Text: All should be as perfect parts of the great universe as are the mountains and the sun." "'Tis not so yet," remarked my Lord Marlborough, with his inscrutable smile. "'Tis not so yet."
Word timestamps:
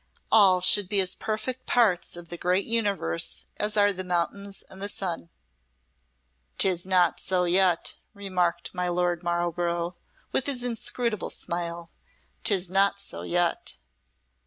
All 0.31 0.61
should 0.61 0.89
be 0.89 0.99
as 0.99 1.13
perfect 1.13 1.67
parts 1.67 2.15
of 2.17 2.29
the 2.29 2.35
great 2.37 2.65
universe 2.65 3.45
as 3.57 3.77
are 3.77 3.93
the 3.93 4.03
mountains 4.03 4.63
and 4.67 4.81
the 4.81 4.89
sun." 4.89 5.29
"'Tis 6.57 6.87
not 6.87 7.19
so 7.19 7.43
yet," 7.43 7.93
remarked 8.15 8.73
my 8.73 8.87
Lord 8.89 9.21
Marlborough, 9.21 9.95
with 10.31 10.47
his 10.47 10.63
inscrutable 10.63 11.29
smile. 11.29 11.91
"'Tis 12.43 12.71
not 12.71 12.99
so 12.99 13.21
yet." 13.21 13.75